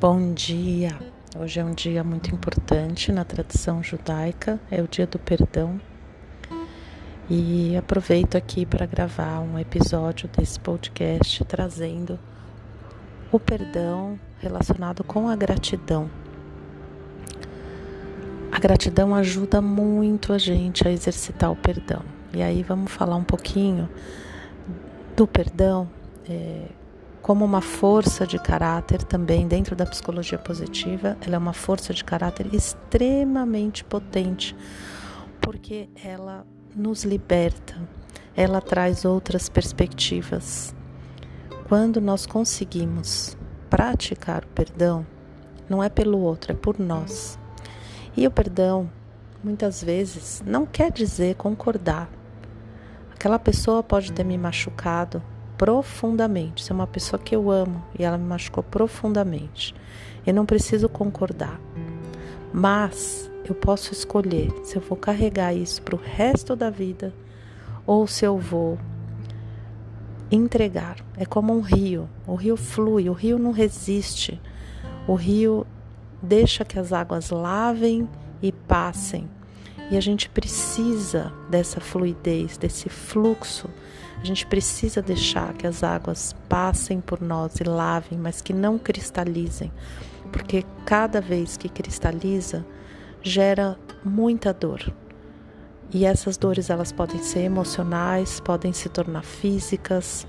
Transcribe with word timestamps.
Bom 0.00 0.32
dia! 0.32 0.98
Hoje 1.38 1.60
é 1.60 1.64
um 1.64 1.74
dia 1.74 2.02
muito 2.02 2.34
importante 2.34 3.12
na 3.12 3.22
tradição 3.22 3.82
judaica, 3.82 4.58
é 4.70 4.80
o 4.80 4.88
dia 4.88 5.06
do 5.06 5.18
perdão. 5.18 5.78
E 7.28 7.76
aproveito 7.76 8.34
aqui 8.34 8.64
para 8.64 8.86
gravar 8.86 9.40
um 9.40 9.58
episódio 9.58 10.26
desse 10.34 10.58
podcast 10.58 11.44
trazendo 11.44 12.18
o 13.30 13.38
perdão 13.38 14.18
relacionado 14.38 15.04
com 15.04 15.28
a 15.28 15.36
gratidão. 15.36 16.10
A 18.50 18.58
gratidão 18.58 19.14
ajuda 19.14 19.60
muito 19.60 20.32
a 20.32 20.38
gente 20.38 20.88
a 20.88 20.90
exercitar 20.90 21.52
o 21.52 21.56
perdão. 21.56 22.00
E 22.32 22.42
aí 22.42 22.62
vamos 22.62 22.90
falar 22.90 23.16
um 23.16 23.24
pouquinho 23.24 23.86
do 25.14 25.26
perdão. 25.26 25.86
É, 26.26 26.79
como 27.22 27.44
uma 27.44 27.60
força 27.60 28.26
de 28.26 28.38
caráter 28.38 29.02
também 29.02 29.46
dentro 29.46 29.76
da 29.76 29.84
psicologia 29.84 30.38
positiva, 30.38 31.16
ela 31.20 31.34
é 31.34 31.38
uma 31.38 31.52
força 31.52 31.92
de 31.92 32.02
caráter 32.02 32.52
extremamente 32.52 33.84
potente, 33.84 34.56
porque 35.40 35.88
ela 36.02 36.46
nos 36.74 37.04
liberta, 37.04 37.76
ela 38.34 38.60
traz 38.60 39.04
outras 39.04 39.48
perspectivas. 39.48 40.74
Quando 41.68 42.00
nós 42.00 42.26
conseguimos 42.26 43.36
praticar 43.68 44.44
o 44.44 44.48
perdão, 44.48 45.06
não 45.68 45.82
é 45.82 45.88
pelo 45.88 46.18
outro, 46.18 46.52
é 46.52 46.54
por 46.54 46.80
nós. 46.80 47.38
E 48.16 48.26
o 48.26 48.30
perdão, 48.30 48.90
muitas 49.44 49.82
vezes, 49.82 50.42
não 50.44 50.66
quer 50.66 50.90
dizer 50.90 51.36
concordar. 51.36 52.08
Aquela 53.12 53.38
pessoa 53.38 53.82
pode 53.82 54.12
ter 54.12 54.24
me 54.24 54.36
machucado, 54.36 55.22
profundamente. 55.60 56.64
Se 56.64 56.72
é 56.72 56.74
uma 56.74 56.86
pessoa 56.86 57.20
que 57.20 57.36
eu 57.36 57.50
amo 57.50 57.84
e 57.98 58.02
ela 58.02 58.16
me 58.16 58.24
machucou 58.24 58.64
profundamente, 58.64 59.74
eu 60.26 60.32
não 60.32 60.46
preciso 60.46 60.88
concordar. 60.88 61.60
Mas 62.50 63.30
eu 63.44 63.54
posso 63.54 63.92
escolher 63.92 64.50
se 64.64 64.76
eu 64.76 64.80
vou 64.80 64.96
carregar 64.96 65.52
isso 65.52 65.82
para 65.82 65.94
o 65.94 66.00
resto 66.02 66.56
da 66.56 66.70
vida 66.70 67.12
ou 67.86 68.06
se 68.06 68.24
eu 68.24 68.38
vou 68.38 68.78
entregar. 70.30 70.96
É 71.14 71.26
como 71.26 71.54
um 71.54 71.60
rio. 71.60 72.08
O 72.26 72.36
rio 72.36 72.56
flui, 72.56 73.10
o 73.10 73.12
rio 73.12 73.38
não 73.38 73.52
resiste. 73.52 74.40
O 75.06 75.14
rio 75.14 75.66
deixa 76.22 76.64
que 76.64 76.78
as 76.78 76.90
águas 76.90 77.28
lavem 77.28 78.08
e 78.40 78.50
passem. 78.50 79.28
E 79.90 79.96
a 79.98 80.00
gente 80.00 80.26
precisa 80.30 81.30
dessa 81.50 81.82
fluidez, 81.82 82.56
desse 82.56 82.88
fluxo 82.88 83.68
a 84.20 84.24
gente 84.24 84.46
precisa 84.46 85.00
deixar 85.00 85.54
que 85.54 85.66
as 85.66 85.82
águas 85.82 86.34
passem 86.48 87.00
por 87.00 87.22
nós 87.22 87.54
e 87.56 87.64
lavem, 87.64 88.18
mas 88.18 88.42
que 88.42 88.52
não 88.52 88.78
cristalizem, 88.78 89.72
porque 90.30 90.64
cada 90.84 91.20
vez 91.20 91.56
que 91.56 91.68
cristaliza, 91.68 92.64
gera 93.22 93.78
muita 94.04 94.52
dor. 94.52 94.92
E 95.92 96.04
essas 96.04 96.36
dores 96.36 96.68
elas 96.68 96.92
podem 96.92 97.22
ser 97.22 97.40
emocionais, 97.40 98.40
podem 98.40 98.72
se 98.72 98.88
tornar 98.88 99.24
físicas, 99.24 100.26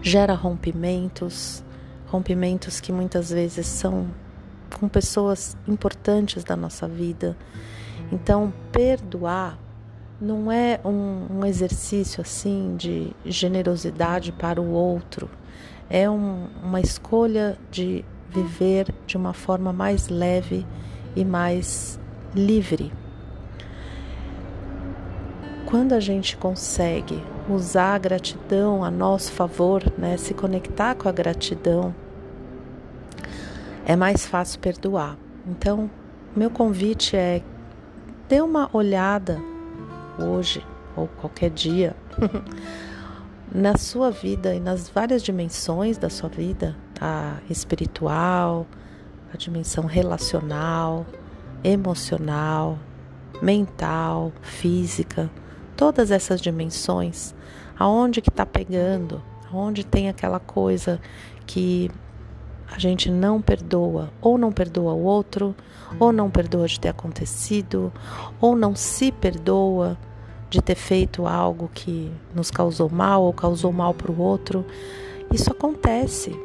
gera 0.00 0.34
rompimentos, 0.34 1.62
rompimentos 2.06 2.80
que 2.80 2.92
muitas 2.92 3.30
vezes 3.30 3.66
são 3.66 4.08
com 4.78 4.88
pessoas 4.88 5.56
importantes 5.68 6.42
da 6.42 6.56
nossa 6.56 6.88
vida. 6.88 7.36
Então, 8.10 8.52
perdoar 8.72 9.58
não 10.20 10.52
é 10.52 10.78
um, 10.84 11.38
um, 11.38 11.46
exercício 11.46 12.20
assim 12.20 12.76
de 12.76 13.12
generosidade 13.24 14.32
para 14.32 14.60
o 14.60 14.70
outro, 14.70 15.30
é 15.88 16.08
um, 16.10 16.46
uma 16.62 16.80
escolha 16.80 17.56
de 17.70 18.04
viver 18.28 18.92
de 19.06 19.16
uma 19.16 19.32
forma 19.32 19.72
mais 19.72 20.08
leve 20.08 20.66
e 21.16 21.24
mais 21.24 21.98
livre. 22.34 22.92
Quando 25.64 25.92
a 25.94 26.00
gente 26.00 26.36
consegue 26.36 27.22
usar 27.48 27.94
a 27.94 27.98
gratidão 27.98 28.84
a 28.84 28.90
nosso 28.90 29.32
favor, 29.32 29.82
né, 29.96 30.16
se 30.16 30.34
conectar 30.34 30.94
com 30.94 31.08
a 31.08 31.12
gratidão, 31.12 31.94
é 33.86 33.96
mais 33.96 34.26
fácil 34.26 34.60
perdoar. 34.60 35.16
Então, 35.46 35.90
meu 36.36 36.50
convite 36.50 37.16
é 37.16 37.42
dê 38.28 38.40
uma 38.40 38.68
olhada 38.72 39.49
hoje 40.22 40.64
ou 40.96 41.08
qualquer 41.08 41.50
dia, 41.50 41.96
na 43.52 43.76
sua 43.76 44.10
vida 44.10 44.54
e 44.54 44.60
nas 44.60 44.88
várias 44.88 45.22
dimensões 45.22 45.98
da 45.98 46.10
sua 46.10 46.28
vida, 46.28 46.76
a 47.00 47.38
espiritual, 47.48 48.66
a 49.32 49.36
dimensão 49.36 49.86
relacional, 49.86 51.06
emocional, 51.62 52.78
mental, 53.42 54.32
física, 54.42 55.30
todas 55.76 56.10
essas 56.10 56.40
dimensões, 56.40 57.34
aonde 57.78 58.20
que 58.20 58.28
está 58.28 58.44
pegando, 58.44 59.22
aonde 59.52 59.84
tem 59.84 60.08
aquela 60.08 60.38
coisa 60.38 61.00
que 61.46 61.90
a 62.70 62.78
gente 62.78 63.10
não 63.10 63.42
perdoa, 63.42 64.12
ou 64.20 64.38
não 64.38 64.52
perdoa 64.52 64.92
o 64.92 65.02
outro, 65.02 65.56
ou 65.98 66.12
não 66.12 66.30
perdoa 66.30 66.68
de 66.68 66.78
ter 66.78 66.88
acontecido, 66.88 67.92
ou 68.40 68.54
não 68.54 68.76
se 68.76 69.10
perdoa 69.10 69.98
de 70.50 70.60
ter 70.60 70.74
feito 70.74 71.26
algo 71.26 71.70
que 71.72 72.12
nos 72.34 72.50
causou 72.50 72.90
mal 72.90 73.22
ou 73.22 73.32
causou 73.32 73.72
mal 73.72 73.94
para 73.94 74.10
o 74.10 74.20
outro. 74.20 74.66
Isso 75.32 75.50
acontece. 75.50 76.36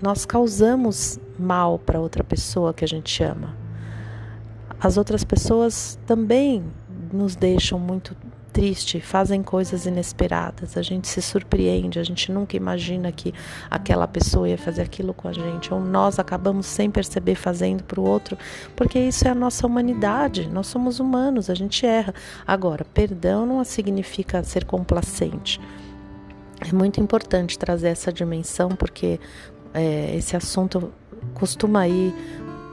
Nós 0.00 0.26
causamos 0.26 1.18
mal 1.38 1.78
para 1.78 1.98
outra 1.98 2.22
pessoa 2.22 2.74
que 2.74 2.84
a 2.84 2.88
gente 2.88 3.22
ama. 3.22 3.56
As 4.78 4.96
outras 4.96 5.24
pessoas 5.24 5.98
também 6.06 6.62
nos 7.12 7.34
deixam 7.34 7.78
muito 7.78 8.14
triste, 8.52 9.00
fazem 9.00 9.42
coisas 9.42 9.86
inesperadas, 9.86 10.76
a 10.76 10.82
gente 10.82 11.06
se 11.08 11.22
surpreende, 11.22 11.98
a 11.98 12.02
gente 12.02 12.32
nunca 12.32 12.56
imagina 12.56 13.12
que 13.12 13.32
aquela 13.70 14.06
pessoa 14.08 14.48
ia 14.48 14.58
fazer 14.58 14.82
aquilo 14.82 15.14
com 15.14 15.28
a 15.28 15.32
gente, 15.32 15.72
ou 15.72 15.80
nós 15.80 16.18
acabamos 16.18 16.66
sem 16.66 16.90
perceber 16.90 17.34
fazendo 17.34 17.84
para 17.84 18.00
o 18.00 18.08
outro, 18.08 18.36
porque 18.74 18.98
isso 18.98 19.26
é 19.26 19.30
a 19.30 19.34
nossa 19.34 19.66
humanidade, 19.66 20.48
nós 20.48 20.66
somos 20.66 20.98
humanos, 20.98 21.50
a 21.50 21.54
gente 21.54 21.86
erra. 21.86 22.14
Agora, 22.46 22.84
perdão 22.84 23.46
não 23.46 23.62
significa 23.64 24.42
ser 24.42 24.64
complacente. 24.64 25.60
É 26.60 26.72
muito 26.72 27.00
importante 27.00 27.58
trazer 27.58 27.88
essa 27.88 28.12
dimensão, 28.12 28.70
porque 28.70 29.20
é, 29.72 30.16
esse 30.16 30.36
assunto 30.36 30.92
costuma 31.34 31.86
ir 31.86 32.14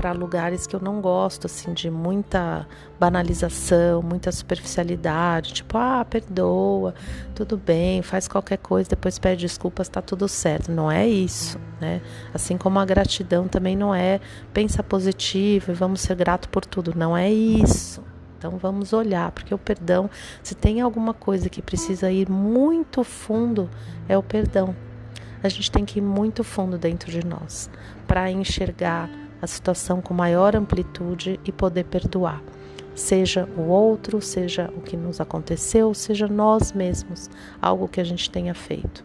para 0.00 0.12
lugares 0.12 0.66
que 0.66 0.74
eu 0.74 0.80
não 0.80 0.98
gosto, 0.98 1.46
assim, 1.46 1.74
de 1.74 1.90
muita 1.90 2.66
banalização, 2.98 4.00
muita 4.00 4.32
superficialidade, 4.32 5.52
tipo, 5.52 5.76
ah, 5.76 6.02
perdoa, 6.08 6.94
tudo 7.34 7.58
bem, 7.58 8.00
faz 8.00 8.26
qualquer 8.26 8.56
coisa, 8.56 8.88
depois 8.88 9.18
pede 9.18 9.42
desculpas, 9.42 9.90
tá 9.90 10.00
tudo 10.00 10.26
certo. 10.26 10.72
Não 10.72 10.90
é 10.90 11.06
isso, 11.06 11.60
né? 11.78 12.00
Assim 12.32 12.56
como 12.56 12.78
a 12.78 12.84
gratidão 12.86 13.46
também 13.46 13.76
não 13.76 13.94
é 13.94 14.20
pensa 14.54 14.82
positivo 14.82 15.70
e 15.70 15.74
vamos 15.74 16.00
ser 16.00 16.16
grato 16.16 16.48
por 16.48 16.64
tudo, 16.64 16.94
não 16.96 17.14
é 17.14 17.30
isso. 17.30 18.02
Então 18.38 18.52
vamos 18.52 18.94
olhar, 18.94 19.30
porque 19.32 19.54
o 19.54 19.58
perdão, 19.58 20.08
se 20.42 20.54
tem 20.54 20.80
alguma 20.80 21.12
coisa 21.12 21.50
que 21.50 21.60
precisa 21.60 22.10
ir 22.10 22.26
muito 22.26 23.04
fundo, 23.04 23.68
é 24.08 24.16
o 24.16 24.22
perdão. 24.22 24.74
A 25.42 25.48
gente 25.50 25.70
tem 25.70 25.84
que 25.84 25.98
ir 25.98 26.02
muito 26.02 26.42
fundo 26.42 26.78
dentro 26.78 27.10
de 27.12 27.22
nós 27.22 27.68
para 28.06 28.30
enxergar 28.30 29.10
a 29.40 29.46
situação 29.46 30.00
com 30.00 30.14
maior 30.14 30.54
amplitude 30.56 31.40
e 31.44 31.52
poder 31.52 31.84
perdoar. 31.84 32.42
Seja 32.94 33.48
o 33.56 33.62
outro, 33.62 34.20
seja 34.20 34.70
o 34.76 34.80
que 34.80 34.96
nos 34.96 35.20
aconteceu, 35.20 35.94
seja 35.94 36.26
nós 36.26 36.72
mesmos, 36.72 37.30
algo 37.60 37.88
que 37.88 38.00
a 38.00 38.04
gente 38.04 38.30
tenha 38.30 38.54
feito. 38.54 39.04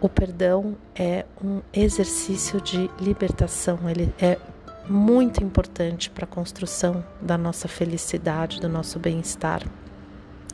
O 0.00 0.08
perdão 0.08 0.76
é 0.94 1.24
um 1.42 1.60
exercício 1.72 2.60
de 2.60 2.90
libertação, 3.00 3.78
ele 3.88 4.12
é 4.20 4.36
muito 4.88 5.42
importante 5.44 6.10
para 6.10 6.24
a 6.24 6.28
construção 6.28 7.04
da 7.20 7.38
nossa 7.38 7.68
felicidade, 7.68 8.60
do 8.60 8.68
nosso 8.68 8.98
bem-estar 8.98 9.62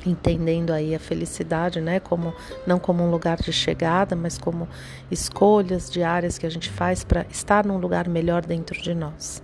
entendendo 0.07 0.73
aí 0.73 0.95
a 0.95 0.99
felicidade, 0.99 1.81
né, 1.81 2.01
como 2.01 2.35
não 2.67 2.79
como 2.79 3.03
um 3.03 3.11
lugar 3.11 3.39
de 3.39 3.53
chegada, 3.53 4.15
mas 4.15 4.39
como 4.39 4.69
escolhas 5.11 5.91
diárias 5.91 6.39
que 6.39 6.47
a 6.47 6.51
gente 6.51 6.71
faz 6.71 7.05
para 7.05 7.27
estar 7.31 7.65
num 7.65 7.79
lugar 7.79 8.09
melhor 8.09 8.45
dentro 8.45 8.81
de 8.81 8.95
nós. 8.95 9.43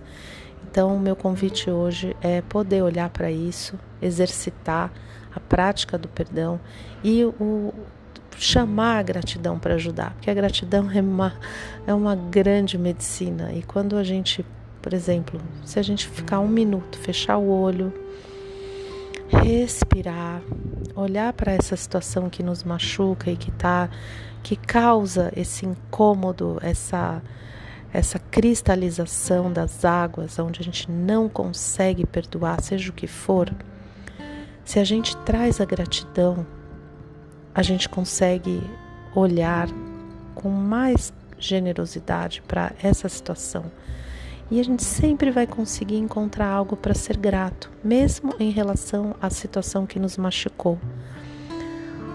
Então, 0.69 0.95
o 0.95 0.99
meu 0.99 1.15
convite 1.15 1.69
hoje 1.69 2.15
é 2.21 2.41
poder 2.41 2.81
olhar 2.81 3.09
para 3.09 3.31
isso, 3.31 3.79
exercitar 4.01 4.91
a 5.33 5.39
prática 5.39 5.97
do 5.97 6.07
perdão 6.07 6.59
e 7.03 7.23
o 7.23 7.73
chamar 8.37 8.99
a 8.99 9.03
gratidão 9.03 9.57
para 9.57 9.75
ajudar, 9.75 10.13
porque 10.13 10.29
a 10.29 10.33
gratidão 10.33 10.91
é 10.91 11.01
uma, 11.01 11.33
é 11.87 11.93
uma 11.93 12.15
grande 12.15 12.77
medicina. 12.77 13.53
E 13.53 13.63
quando 13.63 13.95
a 13.95 14.03
gente, 14.03 14.45
por 14.81 14.93
exemplo, 14.93 15.39
se 15.63 15.79
a 15.79 15.81
gente 15.81 16.07
ficar 16.07 16.39
um 16.39 16.47
minuto, 16.47 16.97
fechar 16.97 17.37
o 17.37 17.47
olho, 17.47 17.93
respirar, 19.27 20.41
olhar 20.95 21.33
para 21.33 21.53
essa 21.53 21.75
situação 21.75 22.29
que 22.29 22.43
nos 22.43 22.63
machuca 22.63 23.31
e 23.31 23.37
que 23.37 23.51
tá 23.51 23.89
que 24.43 24.55
causa 24.55 25.31
esse 25.35 25.65
incômodo, 25.65 26.59
essa 26.61 27.21
essa 27.91 28.19
cristalização 28.19 29.51
das 29.53 29.85
águas, 29.85 30.37
onde 30.37 30.59
a 30.59 30.63
gente 30.63 30.91
não 30.91 31.29
consegue 31.29 32.05
perdoar, 32.05 32.61
seja 32.61 32.89
o 32.89 32.93
que 32.93 33.07
for, 33.07 33.49
se 34.65 34.79
a 34.79 34.83
gente 34.83 35.15
traz 35.17 35.61
a 35.61 35.65
gratidão, 35.65 36.45
a 37.53 37.61
gente 37.61 37.87
consegue 37.87 38.61
olhar 39.15 39.69
com 40.33 40.49
mais 40.49 41.13
generosidade 41.37 42.41
para 42.41 42.73
essa 42.83 43.07
situação. 43.07 43.71
E 44.49 44.59
a 44.59 44.63
gente 44.63 44.83
sempre 44.83 45.31
vai 45.31 45.47
conseguir 45.47 45.97
encontrar 45.97 46.47
algo 46.47 46.75
para 46.75 46.93
ser 46.93 47.17
grato, 47.17 47.71
mesmo 47.83 48.35
em 48.39 48.51
relação 48.51 49.15
à 49.19 49.29
situação 49.29 49.87
que 49.87 49.99
nos 49.99 50.17
machucou. 50.17 50.79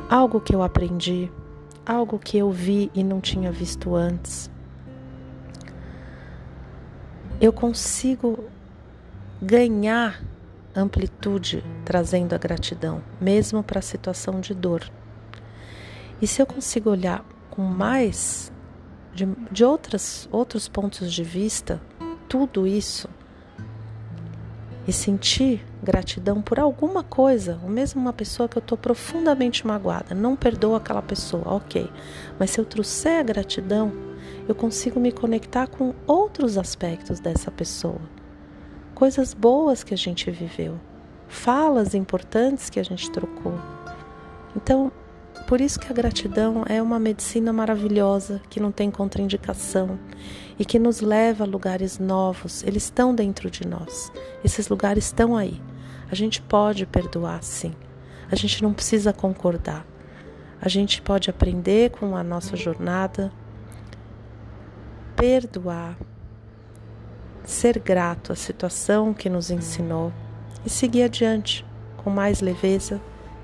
Algo 0.09 0.41
que 0.41 0.55
eu 0.55 0.63
aprendi, 0.63 1.31
algo 1.85 2.19
que 2.19 2.39
eu 2.39 2.51
vi 2.51 2.91
e 2.95 3.03
não 3.03 3.21
tinha 3.21 3.51
visto 3.51 3.97
antes. 3.97 4.49
Eu 7.41 7.53
consigo 7.53 8.45
ganhar 9.43 10.23
amplitude 10.75 11.65
trazendo 11.85 12.33
a 12.33 12.39
gratidão, 12.39 13.03
mesmo 13.21 13.63
para 13.63 13.81
a 13.81 13.83
situação 13.83 14.41
de 14.41 14.55
dor. 14.55 14.89
E 16.23 16.27
se 16.27 16.41
eu 16.41 16.47
consigo 16.47 16.91
olhar 16.91 17.25
com 17.51 17.63
mais 17.63 18.53
de, 19.13 19.27
de 19.51 19.65
outras, 19.65 20.29
outros 20.31 20.69
pontos 20.69 21.13
de 21.13 21.25
vista, 21.25 21.81
tudo 22.31 22.65
isso 22.65 23.09
e 24.87 24.93
sentir 24.93 25.67
gratidão 25.83 26.41
por 26.41 26.61
alguma 26.61 27.03
coisa, 27.03 27.59
ou 27.65 27.69
mesmo 27.69 28.01
uma 28.01 28.13
pessoa 28.13 28.49
que 28.49 28.57
eu 28.57 28.61
estou 28.61 28.79
profundamente 28.79 29.67
magoada, 29.67 30.15
não 30.15 30.37
perdoa 30.37 30.77
aquela 30.77 31.03
pessoa, 31.03 31.43
ok, 31.45 31.91
mas 32.39 32.51
se 32.51 32.61
eu 32.61 32.65
trouxer 32.65 33.19
a 33.19 33.23
gratidão, 33.25 33.93
eu 34.47 34.55
consigo 34.55 35.01
me 35.01 35.11
conectar 35.11 35.67
com 35.67 35.93
outros 36.07 36.57
aspectos 36.57 37.19
dessa 37.19 37.51
pessoa, 37.51 38.01
coisas 38.95 39.35
boas 39.35 39.83
que 39.83 39.93
a 39.93 39.99
gente 39.99 40.31
viveu, 40.31 40.79
falas 41.27 41.95
importantes 41.97 42.71
que 42.71 42.79
a 42.79 42.85
gente 42.85 43.11
trocou. 43.11 43.55
Então, 44.57 44.93
por 45.47 45.61
isso 45.61 45.81
que 45.81 45.91
a 45.91 45.95
gratidão 45.95 46.65
é 46.69 46.81
uma 46.81 46.99
medicina 46.99 47.53
maravilhosa 47.53 48.41
que 48.49 48.61
não 48.61 48.71
tem 48.71 48.91
contraindicação 48.91 49.99
e 50.59 50.65
que 50.65 50.79
nos 50.79 51.01
leva 51.01 51.45
a 51.45 51.47
lugares 51.47 51.99
novos. 51.99 52.63
Eles 52.63 52.85
estão 52.85 53.15
dentro 53.15 53.51
de 53.51 53.67
nós. 53.67 54.13
Esses 54.45 54.69
lugares 54.69 55.07
estão 55.07 55.37
aí. 55.37 55.61
A 56.11 56.15
gente 56.15 56.41
pode 56.41 56.87
perdoar, 56.87 57.43
sim. 57.43 57.73
A 58.31 58.37
gente 58.37 58.63
não 58.63 58.73
precisa 58.73 59.13
concordar. 59.13 59.85
A 60.61 60.69
gente 60.69 61.03
pode 61.03 61.31
aprender 61.31 61.91
com 61.91 62.15
a 62.15 62.23
nossa 62.23 62.57
jornada, 62.57 63.33
perdoar, 65.17 65.97
ser 67.45 67.79
grato 67.79 68.33
à 68.33 68.37
situação 68.37 69.13
que 69.13 69.29
nos 69.29 69.51
ensinou 69.51 70.13
e 70.65 70.71
seguir 70.71 71.05
adiante 71.05 71.67
com 71.97 72.11
mais 72.11 72.41
leveza 72.41 73.01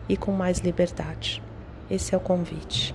e 0.09 0.17
com 0.17 0.33
mais 0.33 0.59
liberdade. 0.59 1.46
Esse 1.91 2.15
é 2.15 2.19
o 2.19 2.21
convite. 2.21 2.95